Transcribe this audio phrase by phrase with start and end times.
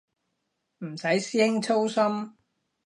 [0.79, 2.35] 唔使師兄操心